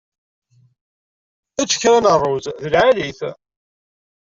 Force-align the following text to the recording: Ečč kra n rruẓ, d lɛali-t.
Ečč 1.61 1.71
kra 1.81 1.99
n 2.01 2.05
rruẓ, 2.21 2.45
d 2.61 2.65
lɛali-t. 2.73 3.21